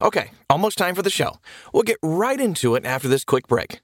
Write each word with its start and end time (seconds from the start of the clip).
Okay, 0.00 0.30
almost 0.48 0.78
time 0.78 0.94
for 0.94 1.02
the 1.02 1.10
show. 1.10 1.40
We'll 1.72 1.82
get 1.82 1.98
right 2.04 2.40
into 2.40 2.76
it 2.76 2.84
after 2.84 3.08
this 3.08 3.24
quick 3.24 3.48
break. 3.48 3.80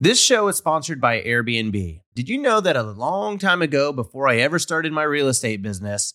This 0.00 0.18
show 0.18 0.48
is 0.48 0.56
sponsored 0.56 0.98
by 0.98 1.20
Airbnb. 1.20 2.00
Did 2.14 2.28
you 2.28 2.38
know 2.38 2.60
that 2.62 2.74
a 2.74 2.82
long 2.82 3.36
time 3.36 3.60
ago, 3.60 3.92
before 3.92 4.26
I 4.26 4.38
ever 4.38 4.58
started 4.58 4.92
my 4.92 5.02
real 5.02 5.28
estate 5.28 5.60
business, 5.60 6.14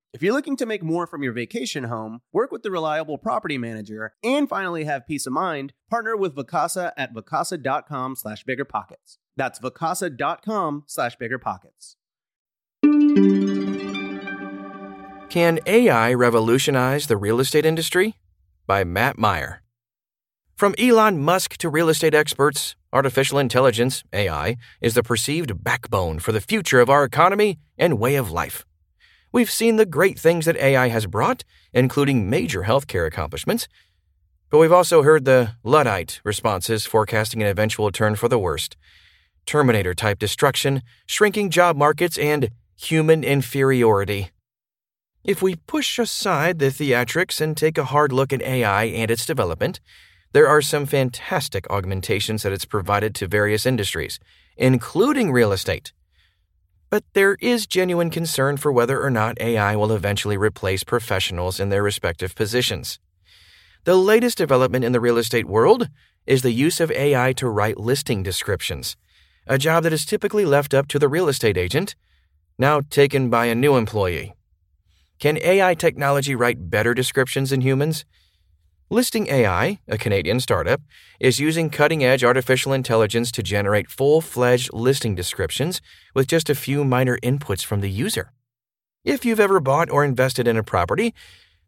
If 0.13 0.21
you're 0.21 0.33
looking 0.33 0.57
to 0.57 0.65
make 0.65 0.83
more 0.83 1.07
from 1.07 1.23
your 1.23 1.31
vacation 1.31 1.85
home, 1.85 2.19
work 2.33 2.51
with 2.51 2.63
the 2.63 2.71
reliable 2.71 3.17
property 3.17 3.57
manager, 3.57 4.13
and 4.21 4.49
finally 4.49 4.83
have 4.83 5.07
peace 5.07 5.25
of 5.25 5.31
mind, 5.31 5.71
partner 5.89 6.17
with 6.17 6.35
Vacasa 6.35 6.91
at 6.97 7.13
vacasa.com 7.13 8.17
slash 8.17 8.43
biggerpockets. 8.43 9.19
That's 9.37 9.59
vacasa.com 9.59 10.83
slash 10.87 11.17
biggerpockets. 11.17 11.95
Can 15.29 15.59
AI 15.65 16.13
revolutionize 16.13 17.07
the 17.07 17.15
real 17.15 17.39
estate 17.39 17.65
industry? 17.65 18.15
By 18.67 18.83
Matt 18.83 19.17
Meyer. 19.17 19.61
From 20.57 20.75
Elon 20.77 21.19
Musk 21.19 21.55
to 21.57 21.69
real 21.69 21.87
estate 21.87 22.13
experts, 22.13 22.75
artificial 22.91 23.39
intelligence, 23.39 24.03
AI, 24.11 24.57
is 24.81 24.93
the 24.93 25.03
perceived 25.03 25.63
backbone 25.63 26.19
for 26.19 26.33
the 26.33 26.41
future 26.41 26.81
of 26.81 26.89
our 26.89 27.05
economy 27.05 27.59
and 27.77 27.97
way 27.97 28.15
of 28.15 28.29
life. 28.29 28.65
We've 29.31 29.51
seen 29.51 29.77
the 29.77 29.85
great 29.85 30.19
things 30.19 30.45
that 30.45 30.57
AI 30.57 30.89
has 30.89 31.05
brought, 31.05 31.43
including 31.73 32.29
major 32.29 32.63
healthcare 32.63 33.07
accomplishments, 33.07 33.67
but 34.49 34.57
we've 34.57 34.71
also 34.71 35.03
heard 35.03 35.23
the 35.23 35.53
Luddite 35.63 36.19
responses 36.25 36.85
forecasting 36.85 37.41
an 37.41 37.47
eventual 37.47 37.91
turn 37.91 38.15
for 38.15 38.27
the 38.27 38.39
worst 38.39 38.75
Terminator 39.45 39.93
type 39.93 40.19
destruction, 40.19 40.83
shrinking 41.05 41.49
job 41.49 41.75
markets, 41.75 42.17
and 42.17 42.51
human 42.77 43.23
inferiority. 43.23 44.29
If 45.23 45.41
we 45.41 45.55
push 45.55 45.97
aside 45.97 46.59
the 46.59 46.67
theatrics 46.67 47.41
and 47.41 47.55
take 47.55 47.77
a 47.77 47.85
hard 47.85 48.11
look 48.11 48.33
at 48.33 48.41
AI 48.41 48.85
and 48.85 49.09
its 49.09 49.25
development, 49.25 49.79
there 50.33 50.47
are 50.47 50.61
some 50.61 50.85
fantastic 50.85 51.69
augmentations 51.69 52.43
that 52.43 52.53
it's 52.53 52.65
provided 52.65 53.13
to 53.15 53.27
various 53.27 53.65
industries, 53.65 54.19
including 54.57 55.31
real 55.31 55.51
estate. 55.51 55.91
But 56.91 57.05
there 57.13 57.37
is 57.39 57.65
genuine 57.65 58.09
concern 58.09 58.57
for 58.57 58.69
whether 58.69 59.01
or 59.01 59.09
not 59.09 59.39
AI 59.39 59.77
will 59.77 59.93
eventually 59.93 60.35
replace 60.35 60.83
professionals 60.83 61.57
in 61.57 61.69
their 61.69 61.81
respective 61.81 62.35
positions. 62.35 62.99
The 63.85 63.95
latest 63.95 64.37
development 64.37 64.83
in 64.83 64.91
the 64.91 64.99
real 64.99 65.17
estate 65.17 65.47
world 65.47 65.87
is 66.27 66.41
the 66.41 66.51
use 66.51 66.81
of 66.81 66.91
AI 66.91 67.31
to 67.33 67.47
write 67.47 67.79
listing 67.79 68.23
descriptions, 68.23 68.97
a 69.47 69.57
job 69.57 69.83
that 69.83 69.93
is 69.93 70.05
typically 70.05 70.43
left 70.43 70.73
up 70.73 70.89
to 70.89 70.99
the 70.99 71.07
real 71.07 71.29
estate 71.29 71.57
agent, 71.57 71.95
now 72.59 72.81
taken 72.81 73.29
by 73.29 73.45
a 73.45 73.55
new 73.55 73.77
employee. 73.77 74.33
Can 75.17 75.37
AI 75.37 75.73
technology 75.75 76.35
write 76.35 76.69
better 76.69 76.93
descriptions 76.93 77.51
than 77.51 77.61
humans? 77.61 78.03
Listing 78.93 79.29
AI, 79.29 79.79
a 79.87 79.97
Canadian 79.97 80.41
startup, 80.41 80.81
is 81.17 81.39
using 81.39 81.69
cutting 81.69 82.03
edge 82.03 82.25
artificial 82.25 82.73
intelligence 82.73 83.31
to 83.31 83.41
generate 83.41 83.89
full 83.89 84.19
fledged 84.19 84.73
listing 84.73 85.15
descriptions 85.15 85.81
with 86.13 86.27
just 86.27 86.49
a 86.49 86.55
few 86.55 86.83
minor 86.83 87.17
inputs 87.23 87.63
from 87.63 87.79
the 87.79 87.89
user. 87.89 88.33
If 89.05 89.23
you've 89.23 89.39
ever 89.39 89.61
bought 89.61 89.89
or 89.89 90.03
invested 90.03 90.45
in 90.45 90.57
a 90.57 90.61
property, 90.61 91.13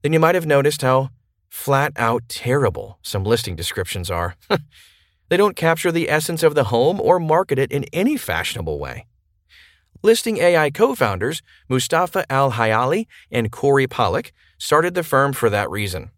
then 0.02 0.12
you 0.12 0.20
might 0.20 0.36
have 0.36 0.46
noticed 0.46 0.82
how 0.82 1.12
flat 1.50 1.94
out 1.96 2.28
terrible 2.28 3.00
some 3.02 3.24
listing 3.24 3.56
descriptions 3.56 4.12
are. 4.12 4.36
they 5.30 5.38
don't 5.38 5.56
capture 5.56 5.94
the 5.94 6.10
essence 6.10 6.44
of 6.44 6.56
the 6.56 6.66
home 6.66 7.00
or 7.00 7.22
market 7.22 7.58
it 7.58 7.72
in 7.72 7.86
any 7.94 8.18
fashionable 8.18 8.80
way. 8.80 9.06
Listing 10.02 10.40
AI 10.40 10.70
co 10.70 10.94
founders 10.94 11.42
Mustafa 11.70 12.30
Al 12.30 12.52
Hayali 12.52 13.08
and 13.32 13.50
Corey 13.50 13.88
Pollack 13.88 14.34
started 14.58 14.94
the 14.94 15.04
firm 15.04 15.32
for 15.32 15.50
that 15.50 15.70
reason. 15.70 16.12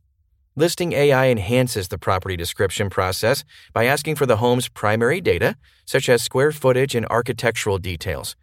Listing 0.58 0.94
AI 0.94 1.28
enhances 1.28 1.90
the 1.90 1.98
property 1.98 2.38
description 2.38 2.90
process 2.90 3.44
by 3.74 3.86
asking 3.86 4.16
for 4.16 4.26
the 4.26 4.38
home's 4.38 4.70
primary 4.70 5.20
data, 5.20 5.58
such 5.86 6.08
as 6.08 6.24
square 6.24 6.54
footage 6.54 6.96
and 6.96 7.06
architectural 7.08 7.78
details. 7.78 8.38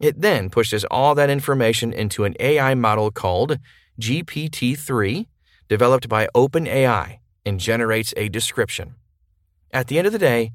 It 0.00 0.20
then 0.20 0.50
pushes 0.50 0.84
all 0.86 1.14
that 1.14 1.30
information 1.30 1.92
into 1.92 2.24
an 2.24 2.34
AI 2.40 2.74
model 2.74 3.12
called 3.12 3.58
GPT 4.00 4.76
3, 4.76 5.28
developed 5.68 6.08
by 6.08 6.26
OpenAI, 6.34 7.18
and 7.46 7.60
generates 7.60 8.12
a 8.16 8.28
description. 8.28 8.96
At 9.72 9.86
the 9.86 9.98
end 9.98 10.08
of 10.08 10.12
the 10.12 10.18
day, 10.18 10.50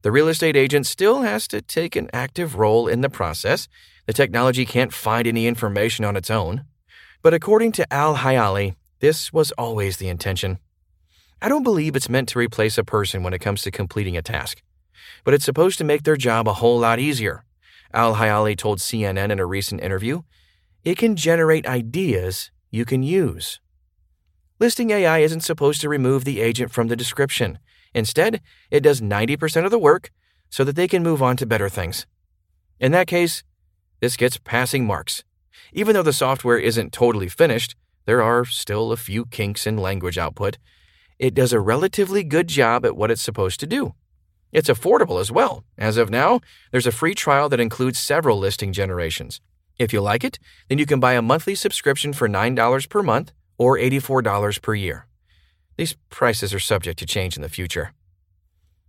the 0.00 0.10
real 0.10 0.28
estate 0.28 0.56
agent 0.56 0.86
still 0.86 1.22
has 1.22 1.46
to 1.48 1.60
take 1.60 1.94
an 1.94 2.08
active 2.14 2.54
role 2.54 2.88
in 2.88 3.02
the 3.02 3.10
process. 3.10 3.68
The 4.06 4.14
technology 4.14 4.64
can't 4.64 4.94
find 4.94 5.26
any 5.26 5.46
information 5.46 6.06
on 6.06 6.16
its 6.16 6.30
own. 6.30 6.64
But 7.20 7.34
according 7.34 7.72
to 7.72 7.92
Al 7.92 8.16
Hayali, 8.16 8.76
this 9.00 9.32
was 9.32 9.52
always 9.52 9.96
the 9.96 10.08
intention. 10.08 10.58
I 11.40 11.48
don't 11.48 11.62
believe 11.62 11.94
it's 11.94 12.08
meant 12.08 12.28
to 12.30 12.38
replace 12.38 12.78
a 12.78 12.84
person 12.84 13.22
when 13.22 13.32
it 13.32 13.40
comes 13.40 13.62
to 13.62 13.70
completing 13.70 14.16
a 14.16 14.22
task, 14.22 14.62
but 15.24 15.34
it's 15.34 15.44
supposed 15.44 15.78
to 15.78 15.84
make 15.84 16.02
their 16.02 16.16
job 16.16 16.48
a 16.48 16.54
whole 16.54 16.80
lot 16.80 16.98
easier. 16.98 17.44
Al 17.94 18.16
Hayali 18.16 18.56
told 18.56 18.78
CNN 18.78 19.30
in 19.30 19.38
a 19.38 19.46
recent 19.46 19.80
interview 19.80 20.22
it 20.84 20.98
can 20.98 21.16
generate 21.16 21.66
ideas 21.66 22.50
you 22.70 22.84
can 22.84 23.02
use. 23.02 23.60
Listing 24.58 24.90
AI 24.90 25.18
isn't 25.18 25.40
supposed 25.40 25.80
to 25.80 25.88
remove 25.88 26.24
the 26.24 26.40
agent 26.40 26.72
from 26.72 26.88
the 26.88 26.96
description. 26.96 27.58
Instead, 27.94 28.40
it 28.70 28.80
does 28.80 29.00
90% 29.00 29.64
of 29.64 29.70
the 29.70 29.78
work 29.78 30.10
so 30.50 30.64
that 30.64 30.76
they 30.76 30.88
can 30.88 31.02
move 31.02 31.22
on 31.22 31.36
to 31.36 31.46
better 31.46 31.68
things. 31.68 32.06
In 32.80 32.92
that 32.92 33.06
case, 33.06 33.42
this 34.00 34.16
gets 34.16 34.38
passing 34.38 34.84
marks. 34.84 35.24
Even 35.72 35.94
though 35.94 36.02
the 36.02 36.12
software 36.12 36.58
isn't 36.58 36.92
totally 36.92 37.28
finished, 37.28 37.76
there 38.08 38.22
are 38.22 38.46
still 38.46 38.90
a 38.90 38.96
few 38.96 39.26
kinks 39.26 39.66
in 39.66 39.76
language 39.76 40.16
output. 40.16 40.56
It 41.18 41.34
does 41.34 41.52
a 41.52 41.60
relatively 41.60 42.24
good 42.24 42.48
job 42.48 42.86
at 42.86 42.96
what 42.96 43.10
it's 43.10 43.20
supposed 43.20 43.60
to 43.60 43.66
do. 43.66 43.92
It's 44.50 44.70
affordable 44.70 45.20
as 45.20 45.30
well. 45.30 45.62
As 45.76 45.98
of 45.98 46.08
now, 46.08 46.40
there's 46.72 46.86
a 46.86 46.90
free 46.90 47.14
trial 47.14 47.50
that 47.50 47.60
includes 47.60 47.98
several 47.98 48.38
listing 48.38 48.72
generations. 48.72 49.42
If 49.78 49.92
you 49.92 50.00
like 50.00 50.24
it, 50.24 50.38
then 50.70 50.78
you 50.78 50.86
can 50.86 51.00
buy 51.00 51.12
a 51.16 51.20
monthly 51.20 51.54
subscription 51.54 52.14
for 52.14 52.30
$9 52.30 52.88
per 52.88 53.02
month 53.02 53.32
or 53.58 53.76
$84 53.76 54.62
per 54.62 54.74
year. 54.74 55.06
These 55.76 55.94
prices 56.08 56.54
are 56.54 56.58
subject 56.58 56.98
to 57.00 57.04
change 57.04 57.36
in 57.36 57.42
the 57.42 57.50
future. 57.50 57.92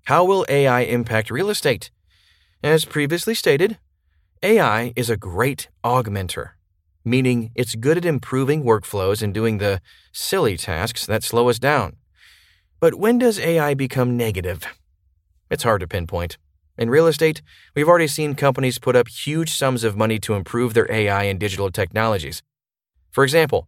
How 0.06 0.24
will 0.24 0.46
AI 0.48 0.84
impact 0.84 1.30
real 1.30 1.50
estate? 1.50 1.92
As 2.64 2.86
previously 2.86 3.36
stated, 3.36 3.80
AI 4.42 4.94
is 4.96 5.10
a 5.10 5.18
great 5.18 5.68
augmenter 5.84 6.52
meaning 7.04 7.52
it's 7.56 7.76
good 7.76 7.98
at 7.98 8.06
improving 8.06 8.64
workflows 8.64 9.22
and 9.22 9.34
doing 9.34 9.58
the 9.58 9.82
silly 10.12 10.58
tasks 10.58 11.06
that 11.06 11.24
slow 11.24 11.50
us 11.50 11.60
down. 11.60 11.98
But 12.80 12.96
when 12.96 13.18
does 13.18 13.40
AI 13.40 13.74
become 13.74 14.18
negative? 14.18 14.64
It's 15.50 15.64
hard 15.64 15.82
to 15.82 15.88
pinpoint. 15.88 16.38
In 16.78 16.90
real 16.90 17.08
estate, 17.08 17.42
we've 17.76 17.90
already 17.90 18.08
seen 18.08 18.36
companies 18.36 18.80
put 18.80 18.96
up 18.96 19.10
huge 19.10 19.52
sums 19.52 19.84
of 19.84 19.98
money 19.98 20.18
to 20.20 20.34
improve 20.34 20.74
their 20.74 20.90
AI 20.90 21.24
and 21.24 21.40
digital 21.40 21.70
technologies. 21.70 22.42
For 23.12 23.24
example, 23.24 23.68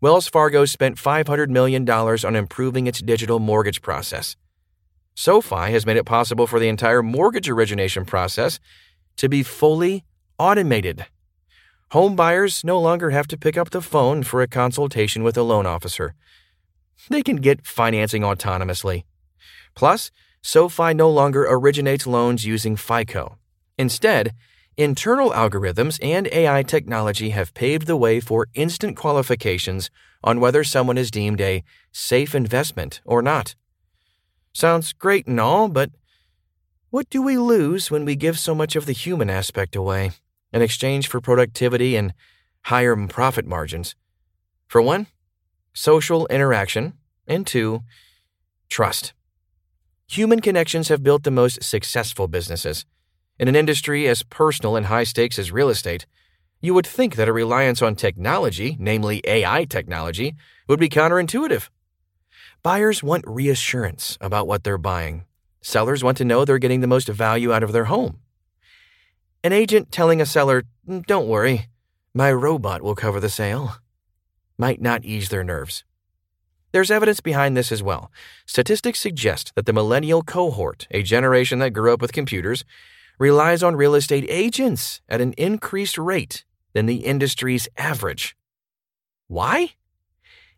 Wells 0.00 0.28
Fargo 0.28 0.64
spent 0.64 0.96
$500 0.96 1.48
million 1.48 1.88
on 1.88 2.36
improving 2.36 2.86
its 2.86 3.00
digital 3.00 3.38
mortgage 3.38 3.82
process. 3.82 4.36
SoFi 5.14 5.72
has 5.72 5.84
made 5.84 5.96
it 5.96 6.04
possible 6.04 6.46
for 6.46 6.58
the 6.58 6.68
entire 6.68 7.02
mortgage 7.02 7.48
origination 7.48 8.04
process 8.04 8.60
to 9.16 9.28
be 9.28 9.42
fully 9.42 10.04
automated. 10.38 11.06
Home 11.92 12.16
buyers 12.16 12.64
no 12.64 12.80
longer 12.80 13.10
have 13.10 13.28
to 13.28 13.36
pick 13.36 13.58
up 13.58 13.68
the 13.68 13.82
phone 13.82 14.22
for 14.22 14.40
a 14.40 14.48
consultation 14.48 15.22
with 15.22 15.36
a 15.36 15.42
loan 15.42 15.66
officer. 15.66 16.14
They 17.10 17.22
can 17.22 17.36
get 17.36 17.66
financing 17.66 18.22
autonomously. 18.22 19.04
Plus, 19.74 20.10
SoFi 20.40 20.94
no 20.94 21.10
longer 21.10 21.46
originates 21.46 22.06
loans 22.06 22.46
using 22.46 22.76
FICO. 22.76 23.36
Instead, 23.76 24.32
internal 24.78 25.32
algorithms 25.32 25.98
and 26.02 26.28
AI 26.32 26.62
technology 26.62 27.28
have 27.28 27.52
paved 27.52 27.86
the 27.86 27.98
way 27.98 28.20
for 28.20 28.46
instant 28.54 28.96
qualifications 28.96 29.90
on 30.24 30.40
whether 30.40 30.64
someone 30.64 30.96
is 30.96 31.10
deemed 31.10 31.42
a 31.42 31.62
safe 31.92 32.34
investment 32.34 33.02
or 33.04 33.20
not. 33.20 33.54
Sounds 34.54 34.94
great 34.94 35.26
and 35.26 35.38
all, 35.38 35.68
but 35.68 35.90
what 36.88 37.10
do 37.10 37.20
we 37.20 37.36
lose 37.36 37.90
when 37.90 38.06
we 38.06 38.16
give 38.16 38.38
so 38.38 38.54
much 38.54 38.76
of 38.76 38.86
the 38.86 38.92
human 38.92 39.28
aspect 39.28 39.76
away? 39.76 40.12
In 40.52 40.62
exchange 40.62 41.08
for 41.08 41.20
productivity 41.20 41.96
and 41.96 42.14
higher 42.64 42.96
profit 43.06 43.46
margins. 43.46 43.94
For 44.68 44.80
one, 44.80 45.06
social 45.72 46.26
interaction, 46.26 46.94
and 47.26 47.46
two, 47.46 47.82
trust. 48.68 49.12
Human 50.08 50.40
connections 50.40 50.88
have 50.88 51.02
built 51.02 51.22
the 51.22 51.30
most 51.30 51.62
successful 51.62 52.28
businesses. 52.28 52.84
In 53.38 53.48
an 53.48 53.56
industry 53.56 54.06
as 54.08 54.22
personal 54.22 54.76
and 54.76 54.86
high 54.86 55.04
stakes 55.04 55.38
as 55.38 55.50
real 55.50 55.68
estate, 55.68 56.06
you 56.60 56.74
would 56.74 56.86
think 56.86 57.16
that 57.16 57.28
a 57.28 57.32
reliance 57.32 57.82
on 57.82 57.96
technology, 57.96 58.76
namely 58.78 59.20
AI 59.24 59.64
technology, 59.64 60.36
would 60.68 60.78
be 60.78 60.88
counterintuitive. 60.88 61.68
Buyers 62.62 63.02
want 63.02 63.24
reassurance 63.26 64.16
about 64.20 64.46
what 64.46 64.62
they're 64.62 64.78
buying. 64.78 65.24
Sellers 65.60 66.04
want 66.04 66.16
to 66.18 66.24
know 66.24 66.44
they're 66.44 66.58
getting 66.58 66.80
the 66.80 66.86
most 66.86 67.08
value 67.08 67.52
out 67.52 67.62
of 67.62 67.72
their 67.72 67.86
home. 67.86 68.18
An 69.44 69.52
agent 69.52 69.90
telling 69.90 70.20
a 70.20 70.26
seller, 70.26 70.62
mm, 70.88 71.04
Don't 71.06 71.26
worry, 71.26 71.66
my 72.14 72.32
robot 72.32 72.80
will 72.80 72.94
cover 72.94 73.18
the 73.18 73.28
sale, 73.28 73.76
might 74.56 74.80
not 74.80 75.04
ease 75.04 75.30
their 75.30 75.42
nerves. 75.42 75.84
There's 76.70 76.92
evidence 76.92 77.20
behind 77.20 77.56
this 77.56 77.72
as 77.72 77.82
well. 77.82 78.12
Statistics 78.46 79.00
suggest 79.00 79.52
that 79.56 79.66
the 79.66 79.72
millennial 79.72 80.22
cohort, 80.22 80.86
a 80.92 81.02
generation 81.02 81.58
that 81.58 81.72
grew 81.72 81.92
up 81.92 82.00
with 82.00 82.12
computers, 82.12 82.64
relies 83.18 83.64
on 83.64 83.74
real 83.74 83.96
estate 83.96 84.24
agents 84.28 85.00
at 85.08 85.20
an 85.20 85.32
increased 85.32 85.98
rate 85.98 86.44
than 86.72 86.86
the 86.86 87.04
industry's 87.04 87.68
average. 87.76 88.36
Why? 89.26 89.72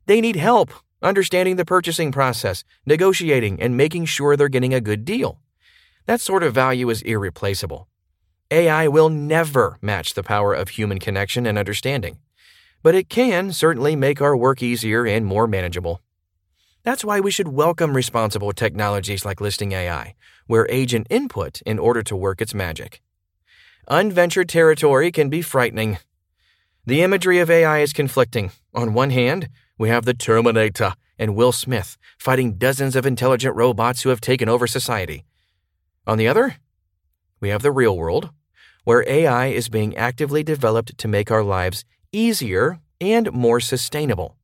They 0.04 0.20
need 0.20 0.36
help 0.36 0.72
understanding 1.02 1.56
the 1.56 1.64
purchasing 1.64 2.12
process, 2.12 2.64
negotiating, 2.84 3.62
and 3.62 3.76
making 3.76 4.04
sure 4.04 4.36
they're 4.36 4.48
getting 4.48 4.74
a 4.74 4.80
good 4.80 5.04
deal. 5.04 5.40
That 6.06 6.20
sort 6.20 6.42
of 6.42 6.54
value 6.54 6.90
is 6.90 7.02
irreplaceable. 7.02 7.88
AI 8.54 8.86
will 8.86 9.08
never 9.08 9.78
match 9.82 10.14
the 10.14 10.22
power 10.22 10.54
of 10.54 10.68
human 10.68 11.00
connection 11.00 11.44
and 11.44 11.58
understanding, 11.58 12.18
but 12.84 12.94
it 12.94 13.08
can 13.08 13.52
certainly 13.52 13.96
make 13.96 14.22
our 14.22 14.36
work 14.36 14.62
easier 14.62 15.04
and 15.04 15.26
more 15.26 15.48
manageable. 15.48 16.00
That's 16.84 17.04
why 17.04 17.18
we 17.18 17.32
should 17.32 17.48
welcome 17.48 17.96
responsible 17.96 18.52
technologies 18.52 19.24
like 19.24 19.40
Listing 19.40 19.72
AI, 19.72 20.14
where 20.46 20.68
agent 20.70 21.08
input 21.10 21.62
in 21.62 21.80
order 21.80 22.04
to 22.04 22.14
work 22.14 22.40
its 22.40 22.54
magic. 22.54 23.02
Unventured 23.88 24.48
territory 24.48 25.10
can 25.10 25.28
be 25.28 25.42
frightening. 25.42 25.98
The 26.86 27.02
imagery 27.02 27.40
of 27.40 27.50
AI 27.50 27.80
is 27.80 27.92
conflicting. 27.92 28.52
On 28.72 28.94
one 28.94 29.10
hand, 29.10 29.48
we 29.78 29.88
have 29.88 30.04
the 30.04 30.14
Terminator 30.14 30.94
and 31.18 31.34
Will 31.34 31.50
Smith 31.50 31.96
fighting 32.18 32.54
dozens 32.54 32.94
of 32.94 33.04
intelligent 33.04 33.56
robots 33.56 34.02
who 34.02 34.10
have 34.10 34.20
taken 34.20 34.48
over 34.48 34.68
society. 34.68 35.24
On 36.06 36.18
the 36.18 36.28
other, 36.28 36.58
we 37.40 37.48
have 37.48 37.62
the 37.62 37.72
real 37.72 37.96
world, 37.96 38.30
where 38.84 39.08
AI 39.08 39.46
is 39.46 39.68
being 39.68 39.96
actively 39.96 40.42
developed 40.42 40.96
to 40.98 41.08
make 41.08 41.30
our 41.30 41.42
lives 41.42 41.84
easier 42.12 42.80
and 43.00 43.32
more 43.32 43.60
sustainable. 43.60 44.36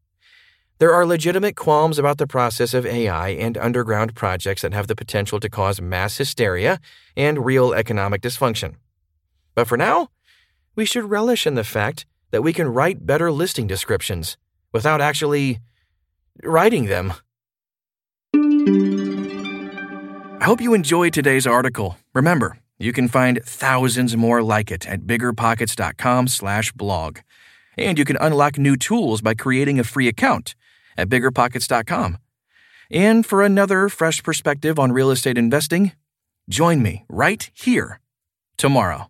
There 0.79 0.95
are 0.95 1.05
legitimate 1.05 1.57
qualms 1.57 1.99
about 1.99 2.17
the 2.17 2.27
process 2.27 2.73
of 2.73 2.87
AI 2.87 3.29
and 3.29 3.59
underground 3.59 4.15
projects 4.15 4.63
that 4.63 4.73
have 4.73 4.87
the 4.87 4.97
potential 4.97 5.39
to 5.39 5.51
cause 5.51 5.79
mass 5.81 6.17
hysteria 6.17 6.81
and 7.17 7.45
real 7.45 7.75
economic 7.75 8.23
dysfunction. 8.23 8.77
But 9.55 9.69
for 9.69 9.77
now, 9.77 10.09
we 10.75 10.87
should 10.87 11.11
relish 11.11 11.47
in 11.47 11.55
the 11.55 11.65
fact 11.65 12.07
that 12.31 12.43
we 12.43 12.55
can 12.55 12.69
write 12.69 13.05
better 13.07 13.31
listing 13.31 13.67
descriptions 13.67 14.39
without 14.73 15.03
actually 15.03 15.59
writing 16.43 16.87
them. 16.87 17.13
I 20.41 20.45
hope 20.45 20.63
you 20.63 20.73
enjoyed 20.73 21.13
today's 21.13 21.47
article. 21.47 21.99
Remember, 22.15 22.60
you 22.81 22.93
can 22.93 23.07
find 23.07 23.41
thousands 23.45 24.17
more 24.17 24.43
like 24.43 24.73
it 24.73 24.89
at 24.89 25.03
biggerpockets.com/blog. 25.03 27.19
And 27.79 27.99
you 27.99 28.05
can 28.05 28.17
unlock 28.21 28.59
new 28.59 28.77
tools 28.77 29.21
by 29.21 29.35
creating 29.35 29.79
a 29.79 29.85
free 29.85 30.09
account 30.09 30.57
at 30.97 31.09
biggerpockets.com. 31.09 32.19
And 32.91 33.25
for 33.25 33.43
another 33.43 33.89
fresh 33.89 34.21
perspective 34.23 34.79
on 34.79 34.93
real 34.93 35.13
estate 35.13 35.39
investing, 35.39 35.93
join 36.49 36.83
me 36.83 37.05
right 37.09 37.49
here 37.55 38.01
tomorrow. 38.57 39.09